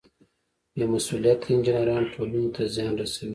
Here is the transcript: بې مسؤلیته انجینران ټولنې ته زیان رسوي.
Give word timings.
بې 0.75 0.85
مسؤلیته 0.93 1.47
انجینران 1.51 2.03
ټولنې 2.13 2.49
ته 2.55 2.61
زیان 2.73 2.93
رسوي. 3.01 3.29